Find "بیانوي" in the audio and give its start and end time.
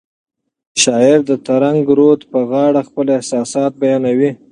3.81-4.31